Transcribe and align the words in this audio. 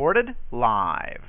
Recorded 0.00 0.34
live. 0.50 1.20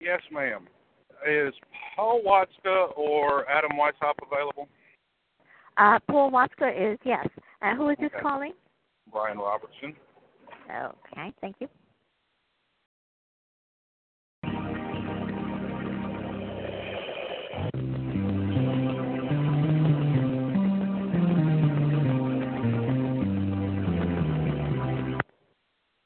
Yes, 0.00 0.20
ma'am. 0.32 0.66
Is 1.26 1.52
Paul 1.96 2.22
Watska 2.24 2.96
or 2.96 3.48
Adam 3.50 3.72
Weishaupt 3.72 4.24
available? 4.30 4.68
Uh, 5.76 5.98
Paul 6.08 6.30
Watska 6.30 6.70
is, 6.72 6.98
yes. 7.04 7.26
Uh, 7.62 7.74
who 7.74 7.88
is 7.88 7.96
this 7.98 8.12
Okay. 8.14 8.22
calling? 8.22 8.52
Brian 9.10 9.38
Robertson. 9.38 9.96
Okay, 10.70 11.32
thank 11.40 11.56
you. 11.60 11.68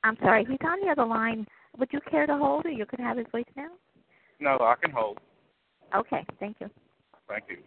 I'm 0.03 0.17
sorry, 0.23 0.47
he's 0.47 0.59
on 0.65 0.81
the 0.81 0.91
other 0.91 1.05
line. 1.05 1.47
Would 1.79 1.93
you 1.93 2.01
care 2.11 2.27
to 2.27 2.37
hold, 2.37 2.65
or 2.65 2.71
you 2.71 2.87
could 2.87 3.01
have 3.01 3.19
his 3.19 3.27
voice 3.31 3.45
voicemail? 3.57 3.69
No, 4.41 4.59
I 4.61 4.75
can 4.81 4.91
hold. 4.91 5.19
Okay, 5.95 6.25
thank 6.39 6.57
you. 6.61 6.71
Thank 7.29 7.45
you. 7.49 7.59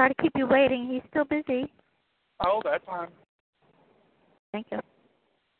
Sorry 0.00 0.14
to 0.14 0.22
keep 0.22 0.32
you 0.34 0.46
waiting. 0.46 0.88
He's 0.90 1.02
still 1.10 1.26
busy. 1.26 1.70
Oh, 2.42 2.62
that's 2.64 2.82
fine. 2.86 3.08
Thank 4.50 4.68
you. 4.72 4.78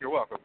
You're 0.01 0.09
welcome. 0.09 0.39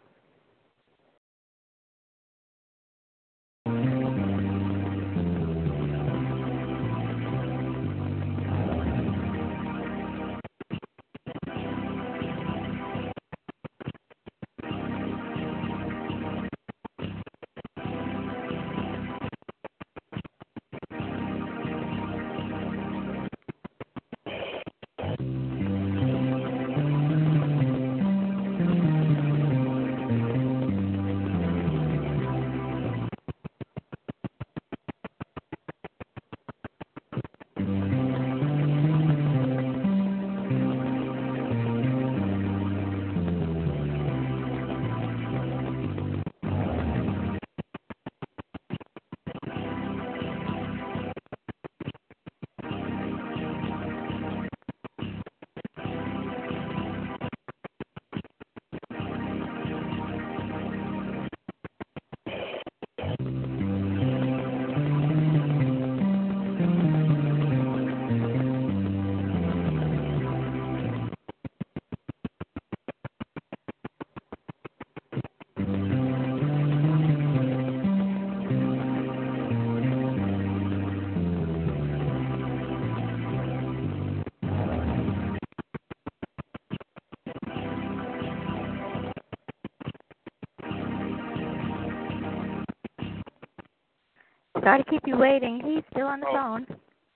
Sorry 94.66 94.84
to 94.84 94.90
keep 94.90 95.04
you 95.06 95.16
waiting. 95.16 95.62
He's 95.64 95.84
still 95.92 96.08
on 96.08 96.22
the 96.22 96.28
Oh. 96.28 96.34
phone. 96.34 96.66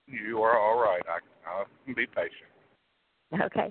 You 0.06 0.40
are 0.42 0.56
all 0.56 0.80
right. 0.80 1.02
I, 1.08 1.18
I 1.50 1.64
can 1.84 1.94
be 1.94 2.06
patient. 2.06 2.48
Okay. 3.42 3.70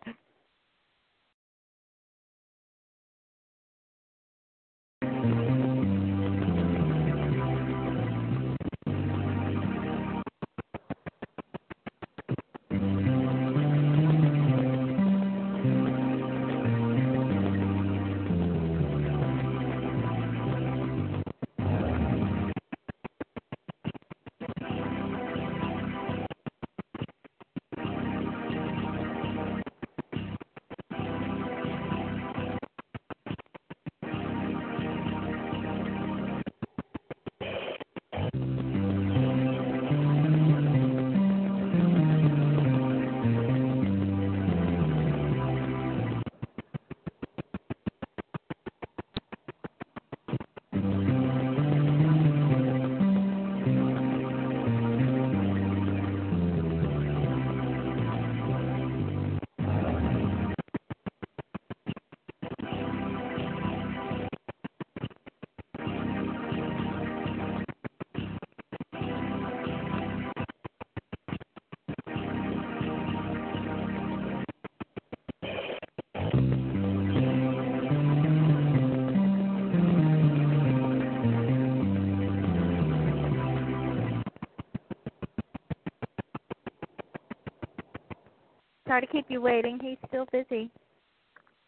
Sorry 88.89 89.01
to 89.01 89.07
keep 89.07 89.25
you 89.29 89.39
waiting. 89.39 89.77
He's 89.79 89.99
still 90.07 90.25
busy. 90.31 90.71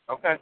Okay. 0.10 0.38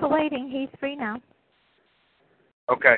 For 0.00 0.08
waiting. 0.08 0.50
He's 0.50 0.68
free 0.80 0.96
now. 0.96 1.20
Okay. 2.70 2.96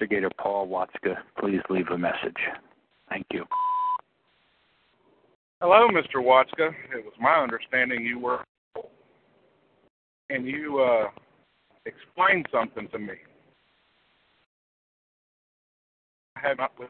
Investigator 0.00 0.30
Paul 0.38 0.66
Watzka, 0.66 1.16
please 1.38 1.60
leave 1.68 1.88
a 1.88 1.98
message. 1.98 2.38
Thank 3.10 3.26
you. 3.32 3.44
Hello, 5.60 5.88
Mr. 5.88 6.24
Watska. 6.24 6.70
It 6.96 7.04
was 7.04 7.12
my 7.20 7.34
understanding 7.34 8.06
you 8.06 8.18
were. 8.18 8.38
Can 10.30 10.46
you 10.46 10.80
uh, 10.80 11.08
explain 11.84 12.44
something 12.50 12.88
to 12.92 12.98
me? 12.98 13.12
I 16.36 16.48
have 16.48 16.56
not 16.56 16.72
with 16.78 16.88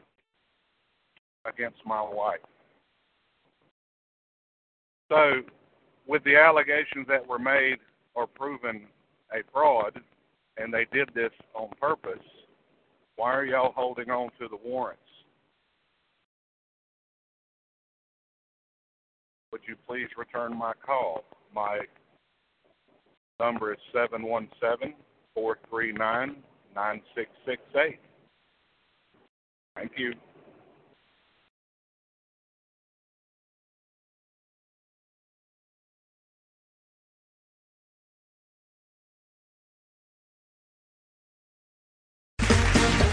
against 1.45 1.79
my 1.85 2.01
wife. 2.01 2.39
So, 5.09 5.41
with 6.07 6.23
the 6.23 6.37
allegations 6.37 7.07
that 7.09 7.27
were 7.27 7.39
made 7.39 7.79
or 8.13 8.25
proven 8.25 8.83
a 9.33 9.39
fraud, 9.51 9.99
and 10.55 10.73
they 10.73 10.85
did 10.93 11.09
this 11.13 11.31
on 11.53 11.69
purpose, 11.77 12.23
why 13.15 13.33
are 13.33 13.45
y'all 13.45 13.73
holding 13.75 14.09
on 14.09 14.29
to 14.39 14.47
the 14.47 14.57
warrants? 14.63 15.01
Would 19.51 19.61
you 19.67 19.75
please 19.87 20.07
return 20.17 20.57
my 20.57 20.73
call? 20.85 21.25
My 21.53 21.79
number 23.39 23.73
is 23.73 23.79
seven 23.93 24.23
one 24.23 24.47
seven 24.61 24.93
four 25.33 25.57
three 25.69 25.91
nine 25.91 26.37
nine 26.75 27.01
six 27.15 27.29
six 27.45 27.61
eight. 27.75 27.99
Thank 29.75 29.91
you. 29.97 30.13